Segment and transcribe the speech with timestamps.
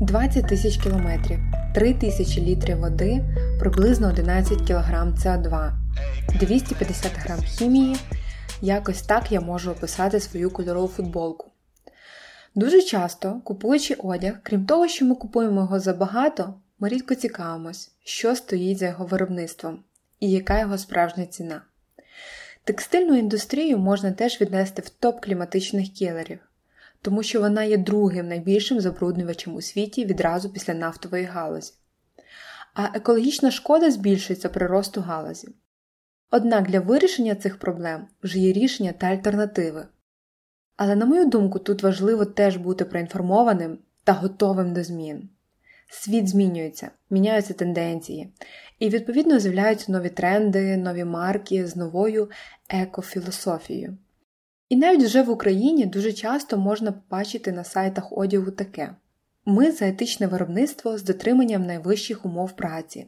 [0.00, 1.38] 20 тисяч кілометрів,
[1.74, 3.24] 3 тисячі літрів води,
[3.60, 5.72] приблизно 11 кг СО2,
[6.40, 7.96] 250 грам хімії.
[8.60, 11.50] Якось так я можу описати свою кольорову футболку.
[12.54, 18.36] Дуже часто, купуючи одяг, крім того, що ми купуємо його забагато, ми рідко цікавимось, що
[18.36, 19.78] стоїть за його виробництвом
[20.20, 21.62] і яка його справжня ціна.
[22.64, 26.38] Текстильну індустрію можна теж віднести в топ кліматичних кілерів,
[27.04, 31.72] тому що вона є другим найбільшим забруднювачем у світі відразу після нафтової галузі.
[32.74, 35.48] А екологічна шкода збільшується при росту галузі.
[36.30, 39.86] Однак для вирішення цих проблем вже є рішення та альтернативи.
[40.76, 45.28] Але, на мою думку, тут важливо теж бути проінформованим та готовим до змін.
[45.90, 48.32] Світ змінюється, міняються тенденції,
[48.78, 52.30] і, відповідно, з'являються нові тренди, нові марки з новою
[52.68, 53.96] екофілософією.
[54.74, 58.94] І навіть вже в Україні дуже часто можна побачити на сайтах одягу таке:
[59.44, 63.06] ми за етичне виробництво з дотриманням найвищих умов праці,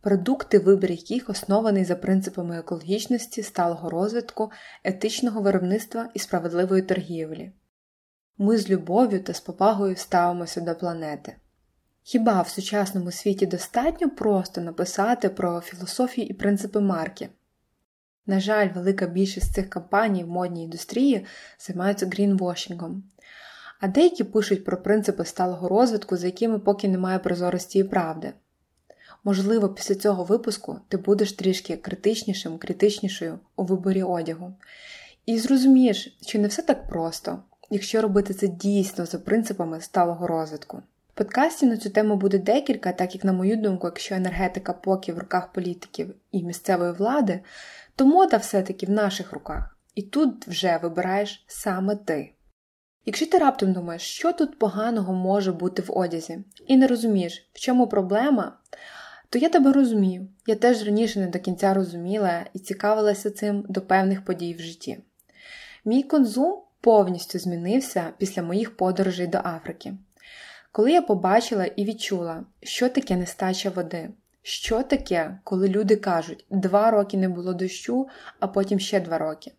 [0.00, 4.50] продукти, вибір яких оснований за принципами екологічності, сталого розвитку,
[4.84, 7.52] етичного виробництва і справедливої торгівлі.
[8.38, 11.36] Ми з любов'ю та з повагою ставимося до планети.
[12.02, 17.28] Хіба в сучасному світі достатньо просто написати про філософію і принципи марки?
[18.26, 21.26] На жаль, велика більшість цих компаній в модній індустрії
[21.58, 23.02] займаються грінвошингом,
[23.80, 28.32] а деякі пишуть про принципи сталого розвитку, за якими поки немає прозорості і правди.
[29.24, 34.54] Можливо, після цього випуску ти будеш трішки критичнішим, критичнішою у виборі одягу.
[35.26, 40.82] І зрозумієш, що не все так просто, якщо робити це дійсно за принципами сталого розвитку.
[41.14, 45.18] Подкастів на цю тему буде декілька, так як, на мою думку, якщо енергетика поки в
[45.18, 47.40] руках політиків і місцевої влади,
[47.96, 52.32] то мода все-таки в наших руках, і тут вже вибираєш саме ти.
[53.06, 57.58] Якщо ти раптом думаєш, що тут поганого може бути в одязі, і не розумієш, в
[57.58, 58.58] чому проблема,
[59.30, 60.28] то я тебе розумію.
[60.46, 64.98] Я теж раніше не до кінця розуміла і цікавилася цим до певних подій в житті.
[65.84, 69.94] Мій конзум повністю змінився після моїх подорожей до Африки.
[70.72, 74.10] Коли я побачила і відчула, що таке нестача води,
[74.42, 78.08] що таке, коли люди кажуть, два роки не було дощу,
[78.40, 79.52] а потім ще два роки.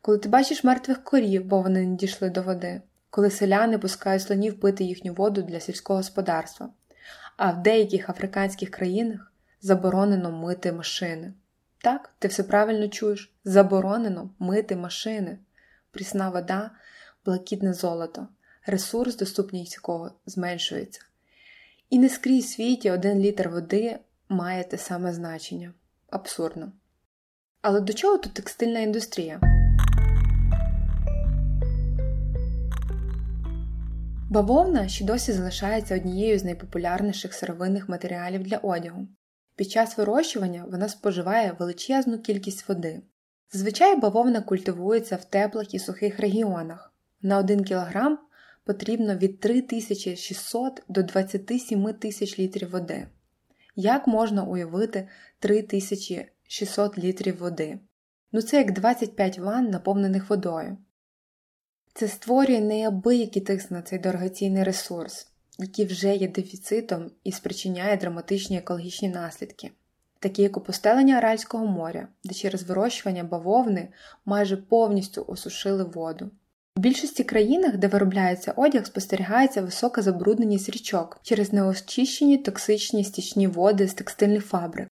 [0.00, 4.60] Коли ти бачиш мертвих корів, бо вони не дійшли до води, коли селяни пускають слонів
[4.60, 6.68] пити їхню воду для сільського господарства,
[7.36, 11.32] а в деяких африканських країнах заборонено мити машини.
[11.78, 15.38] Так, ти все правильно чуєш: заборонено мити машини,
[15.90, 16.70] прісна вода,
[17.24, 18.28] блакитне золото,
[18.66, 21.00] ресурс, доступність якого зменшується.
[21.90, 23.98] І не скрізь світі один літр води
[24.32, 25.74] має те саме значення.
[26.10, 26.72] Абсурдно.
[27.62, 29.40] Але до чого тут текстильна індустрія?
[34.30, 39.08] Бавовна ще досі залишається однією з найпопулярніших сировинних матеріалів для одягу.
[39.56, 43.02] Під час вирощування вона споживає величезну кількість води.
[43.52, 46.92] Зазвичай бавовна культивується в теплих і сухих регіонах.
[47.22, 48.18] На 1 кг
[48.64, 53.06] потрібно від 3600 до 27 тисяч літрів води.
[53.74, 57.78] Як можна уявити 3600 літрів води?
[58.32, 60.76] Ну це як 25 ванн, наповнених водою.
[61.94, 65.28] Це створює неабиякий тиск на цей дорогоцінний ресурс,
[65.58, 69.70] який вже є дефіцитом і спричиняє драматичні екологічні наслідки,
[70.18, 73.88] такі як опустелення Аральського моря, де через вирощування бавовни
[74.24, 76.30] майже повністю осушили воду.
[76.76, 83.88] У більшості країнах, де виробляється одяг, спостерігається висока забрудненість річок через неочищені токсичні стічні води
[83.88, 84.88] з текстильних фабрик.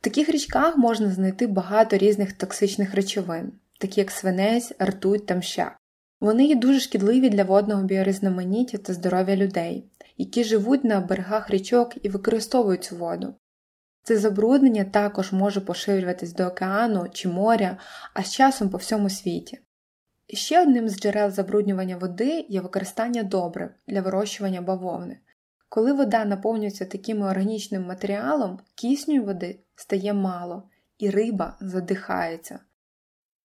[0.00, 5.76] В таких річках можна знайти багато різних токсичних речовин, такі як свинець, ртуть та мща.
[6.20, 9.84] Вони є дуже шкідливі для водного біорізноманіття та здоров'я людей,
[10.16, 13.34] які живуть на берегах річок і використовують цю воду.
[14.02, 17.76] Це забруднення також може поширюватись до океану чи моря,
[18.14, 19.58] а з часом по всьому світі.
[20.28, 25.18] Ще одним з джерел забруднювання води є використання добрив для вирощування бавовни.
[25.68, 30.62] Коли вода наповнюється таким органічним матеріалом, кисню води стає мало,
[30.98, 32.58] і риба задихається.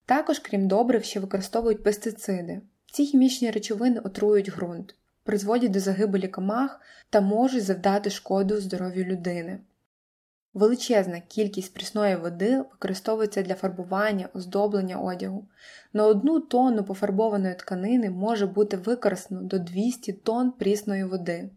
[0.06, 2.62] Також, крім добрив, ще використовують пестициди.
[2.92, 9.60] Ці хімічні речовини отруюють ґрунт, призводять до загибелі комах та можуть завдати шкоду здоров'ю людини.
[10.54, 15.48] Величезна кількість прісної води використовується для фарбування, оздоблення одягу.
[15.94, 21.50] На одну тонну пофарбованої тканини може бути використано до 200 тонн прісної води.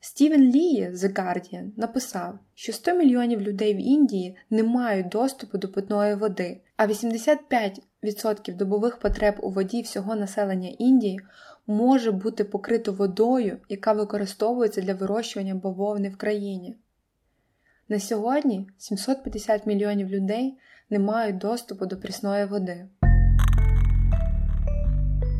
[0.00, 5.68] Стівен Лії The Guardian написав, що 100 мільйонів людей в Індії не мають доступу до
[5.68, 11.20] питної води, а 85% добових потреб у воді всього населення Індії
[11.66, 16.76] може бути покрито водою, яка використовується для вирощування бавовни в країні.
[17.88, 20.58] На сьогодні 750 мільйонів людей
[20.90, 22.86] не мають доступу до прісної води.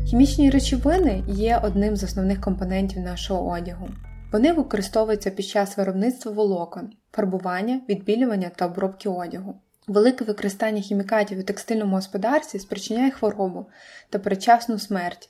[0.07, 3.89] Хімічні речовини є одним з основних компонентів нашого одягу.
[4.31, 9.55] Вони використовуються під час виробництва волокон, фарбування, відбілювання та обробки одягу.
[9.87, 13.65] Велике використання хімікатів у текстильному господарстві спричиняє хворобу
[14.09, 15.29] та передчасну смерть.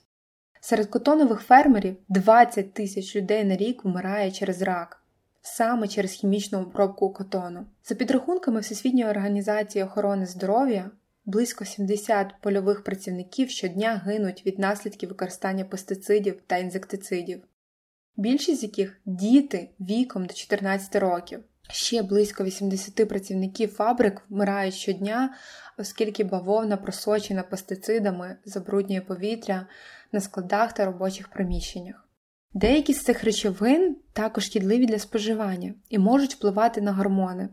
[0.61, 5.01] Серед котонових фермерів 20 тисяч людей на рік вмирає через рак,
[5.45, 7.65] саме через хімічну обробку котону.
[7.83, 10.91] За підрахунками Всесвітньої організації охорони здоров'я,
[11.25, 17.43] близько 70 польових працівників щодня гинуть від наслідків використання пестицидів та інсектицидів,
[18.17, 21.43] більшість з яких діти віком до 14 років.
[21.69, 25.35] Ще близько 80 працівників фабрик вмирають щодня,
[25.77, 29.67] оскільки бавовна просочена пестицидами забруднює повітря
[30.11, 32.04] на складах та робочих приміщеннях.
[32.55, 37.49] Деякі з цих речовин також шкідливі для споживання і можуть впливати на гормони,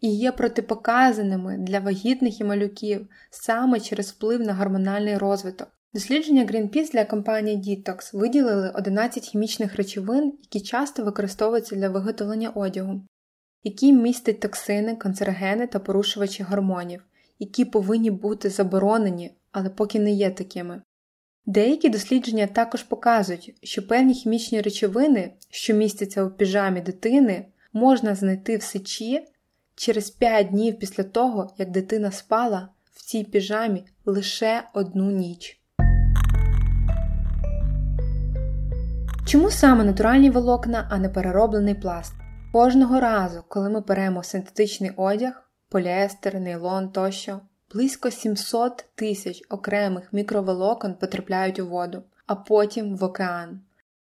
[0.00, 5.68] і є протипоказаними для вагітних і малюків саме через вплив на гормональний розвиток.
[5.94, 13.02] Дослідження Greenpeace для компанії Detox виділили 11 хімічних речовин, які часто використовуються для виготовлення одягу
[13.62, 17.04] які містять токсини, канцерогени та порушувачі гормонів,
[17.38, 20.82] які повинні бути заборонені, але поки не є такими.
[21.46, 28.56] Деякі дослідження також показують, що певні хімічні речовини, що містяться у піжамі дитини, можна знайти
[28.56, 29.26] в сечі
[29.74, 35.60] через 5 днів після того, як дитина спала в цій піжамі лише одну ніч.
[39.26, 42.12] Чому саме натуральні волокна, а не перероблений пласт?
[42.52, 47.40] Кожного разу, коли ми беремо синтетичний одяг, поліестер, нейлон тощо,
[47.72, 53.60] близько 700 тисяч окремих мікроволокон потрапляють у воду, а потім в океан.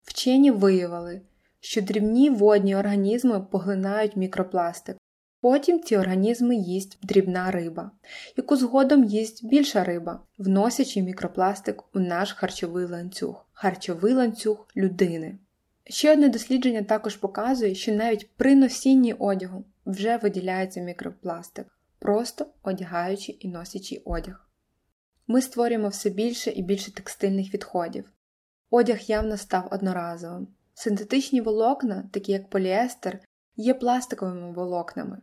[0.02, 1.20] Вчені виявили,
[1.60, 4.96] що дрібні водні організми поглинають мікропластик.
[5.40, 7.90] Потім ці організми їсть дрібна риба,
[8.36, 15.38] яку згодом їсть більша риба, вносячи мікропластик у наш харчовий ланцюг, харчовий ланцюг людини.
[15.84, 21.66] Ще одне дослідження також показує, що навіть при носінні одягу вже виділяється мікропластик,
[21.98, 24.48] просто одягаючи і носячи одяг.
[25.26, 28.12] Ми створюємо все більше і більше текстильних відходів.
[28.70, 30.48] Одяг явно став одноразовим.
[30.74, 33.18] Синтетичні волокна, такі як поліестер,
[33.56, 35.18] є пластиковими волокнами,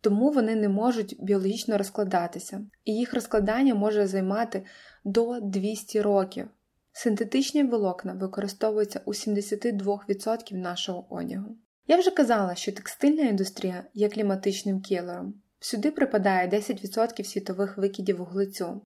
[0.00, 4.64] тому вони не можуть біологічно розкладатися, і їх розкладання може займати
[5.04, 6.48] до 200 років.
[6.92, 11.56] Синтетичні волокна використовуються у 72% нашого одягу.
[11.86, 15.41] Я вже казала, що текстильна індустрія є кліматичним кілером.
[15.64, 18.82] Сюди припадає 10% світових викидів вуглецю.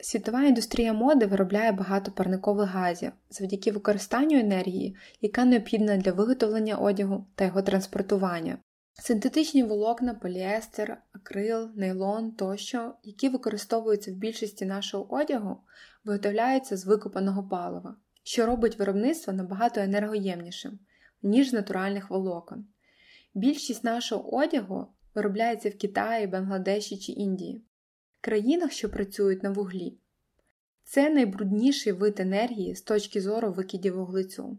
[0.00, 7.26] Світова індустрія моди виробляє багато парникових газів завдяки використанню енергії, яка необхідна для виготовлення одягу
[7.34, 8.58] та його транспортування.
[8.92, 15.56] Синтетичні волокна, поліестер, акрил, нейлон тощо, які використовуються в більшості нашого одягу,
[16.04, 20.78] виготовляються з викопаного палива, що робить виробництво набагато енергоємнішим,
[21.22, 22.66] ніж натуральних волокон.
[23.34, 27.64] Більшість нашого одягу виробляється в Китаї, Бангладеші чи Індії,
[28.20, 29.98] країнах, що працюють на вуглі.
[30.84, 34.58] Це найбрудніший вид енергії з точки зору викидів вуглецю.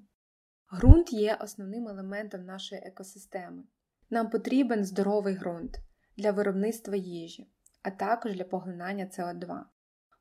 [0.68, 3.63] Грунт є основним елементом нашої екосистеми.
[4.10, 5.77] Нам потрібен здоровий ґрунт
[6.18, 7.48] для виробництва їжі,
[7.84, 9.62] а також для поглинання СО2.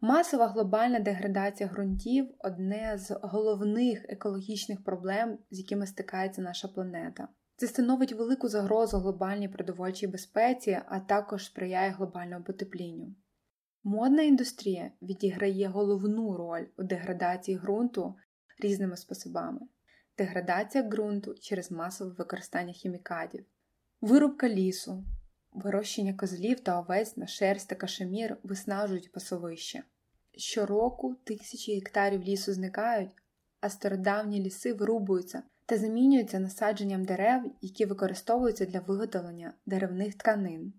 [0.01, 7.29] Масова глобальна деградація ґрунтів одне з головних екологічних проблем, з якими стикається наша планета.
[7.57, 13.15] Це становить велику загрозу глобальній продовольчій безпеці, а також сприяє глобальному потеплінню.
[13.85, 18.15] Модна індустрія відіграє головну роль у деградації ґрунту
[18.59, 19.61] різними способами:
[20.19, 23.45] деградація ґрунту через масове використання хімікатів,
[24.01, 25.05] вирубка лісу,
[25.53, 29.83] вирощення козлів та овець на шерсть та кашемір виснажують пасовище.
[30.33, 33.11] Щороку тисячі гектарів лісу зникають,
[33.61, 40.73] а стародавні ліси вирубуються та замінюються насадженням дерев, які використовуються для виготовлення деревних тканин,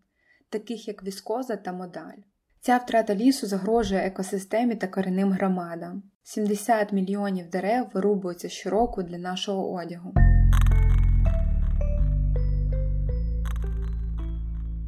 [0.49, 2.19] таких як віскоза та модаль.
[2.59, 6.03] Ця втрата лісу загрожує екосистемі та корінним громадам.
[6.23, 10.13] 70 мільйонів дерев вирубуються щороку для нашого одягу.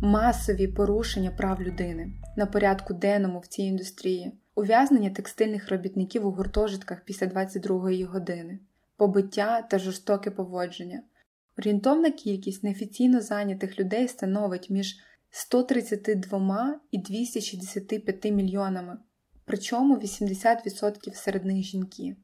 [0.02, 7.02] Масові порушення прав людини на порядку денному в цій індустрії ув'язнення текстильних робітників у гуртожитках
[7.06, 8.60] після 22-ї години,
[8.98, 11.04] побиття та жорстоке поводження.
[11.60, 14.96] Орієнтовна кількість неофіційно зайнятих людей становить між
[15.30, 18.98] 132 і 265 мільйонами,
[19.46, 22.16] причому 80% серед них жінки.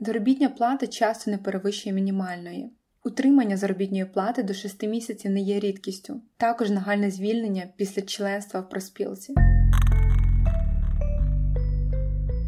[0.00, 2.72] Заробітня плата часто не перевищує мінімальної.
[3.04, 8.68] Утримання заробітної плати до 6 місяців не є рідкістю, також нагальне звільнення після членства в
[8.68, 9.34] проспілці.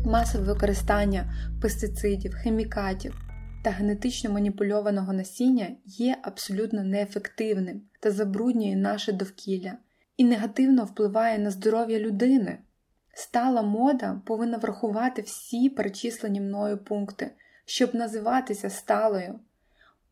[0.05, 3.28] Масове використання пестицидів, хімікатів
[3.63, 9.79] та генетично маніпульованого насіння є абсолютно неефективним та забруднює наше довкілля
[10.17, 12.59] і негативно впливає на здоров'я людини.
[13.15, 17.31] Стала мода повинна врахувати всі перечислені мною пункти,
[17.65, 19.41] щоб називатися сталою,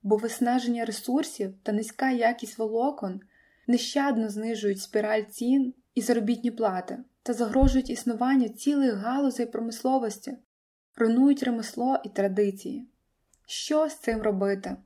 [0.02, 3.20] бо виснаження ресурсів та низька якість волокон
[3.66, 10.36] нещадно знижують спіраль цін і заробітні плати та загрожують існуванню цілих галузей промисловості,
[10.96, 12.86] руйнують ремесло і традиції.
[13.48, 14.76] Що з цим робити?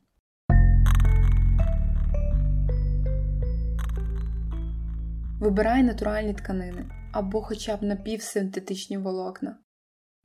[5.41, 9.57] Вибирай натуральні тканини або хоча б напівсинтетичні волокна.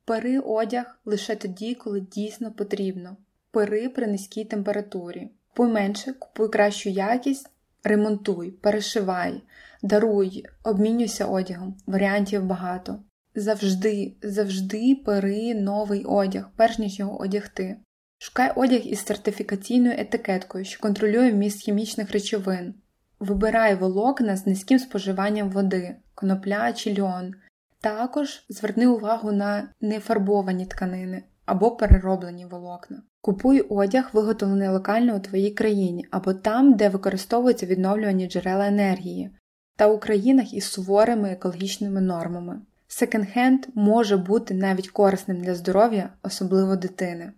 [0.04, 3.16] Пери одяг лише тоді, коли дійсно потрібно.
[3.50, 5.30] Пери при низькій температурі.
[5.48, 7.50] Купуй менше, купуй кращу якість,
[7.84, 9.42] ремонтуй, перешивай,
[9.82, 13.02] даруй, обмінюйся одягом, варіантів багато.
[13.34, 17.76] Завжди, завжди пери новий одяг, перш ніж його одягти.
[18.18, 22.74] Шукай одяг із сертифікаційною етикеткою, що контролює вміст хімічних речовин.
[23.20, 27.34] Вибирай волокна з низьким споживанням води, конопля чи льон.
[27.80, 33.02] Також зверни увагу на нефарбовані тканини або перероблені волокна.
[33.20, 39.30] Купуй одяг, виготовлений локально у твоїй країні або там, де використовуються відновлювані джерела енергії,
[39.76, 42.60] та у країнах із суворими екологічними нормами.
[42.88, 47.32] Секонд-хенд може бути навіть корисним для здоров'я, особливо дитини.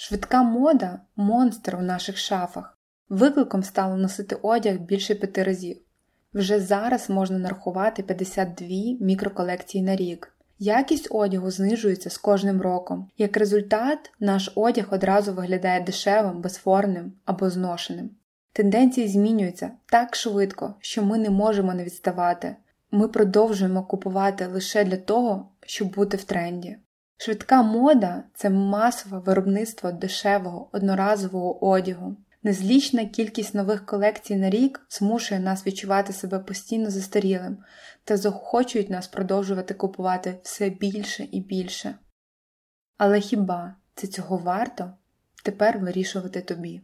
[0.00, 2.78] Швидка мода монстр у наших шафах.
[3.08, 5.76] Викликом стало носити одяг більше п'яти разів.
[6.34, 8.68] Вже зараз можна нарахувати 52
[9.00, 10.36] мікроколекції на рік.
[10.58, 13.08] Якість одягу знижується з кожним роком.
[13.16, 18.10] Як результат, наш одяг одразу виглядає дешевим, безформним або зношеним.
[18.52, 22.56] Тенденції змінюються так швидко, що ми не можемо не відставати.
[22.90, 26.76] Ми продовжуємо купувати лише для того, щоб бути в тренді.
[27.20, 32.16] Швидка мода це масове виробництво дешевого одноразового одягу.
[32.42, 37.56] Незлічна кількість нових колекцій на рік змушує нас відчувати себе постійно застарілим
[38.04, 41.94] та заохочують нас продовжувати купувати все більше і більше.
[42.98, 44.92] Але хіба це цього варто
[45.44, 46.80] тепер вирішувати тобі?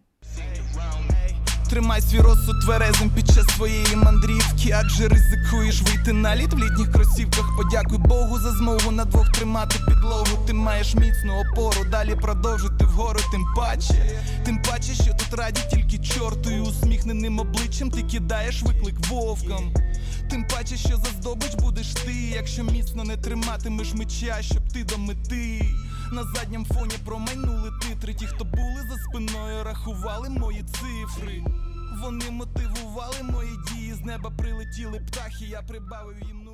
[1.71, 6.93] Тримай свій розсуд тверезим під час своєї мандрівки, адже ризикуєш вийти на лід в літніх
[6.93, 7.57] кросівках.
[7.57, 10.47] Подякуй Богу за змогу на двох тримати підлогу.
[10.47, 15.99] Ти маєш міцну опору, далі продовжити вгору, тим паче, тим паче, що тут раді тільки
[15.99, 19.75] чорту і усміхненим обличчям ти кидаєш виклик вовкам.
[20.31, 24.99] Тим паче, що за здобич будеш ти, якщо міцно не триматимеш меча, щоб ти до
[24.99, 25.67] мети.
[26.13, 28.15] На заднім фоні промайнули титри.
[28.15, 31.43] Ті, хто були за спиною, рахували мої цифри.
[32.03, 33.93] Вони мотивували мої дії.
[33.93, 36.54] З неба прилетіли птахи, я прибавив їм.